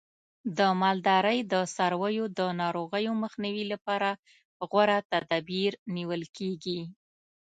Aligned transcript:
د 0.57 0.59
مالدارۍ 0.81 1.39
د 1.51 1.53
څارویو 1.75 2.25
د 2.39 2.41
ناروغیو 2.61 3.11
مخنیوي 3.23 3.65
لپاره 3.73 4.09
غوره 4.69 4.97
تدابیر 5.11 5.71
نیول 5.95 6.23
کېږي. 6.37 6.81